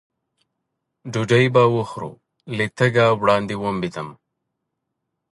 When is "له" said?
2.57-2.65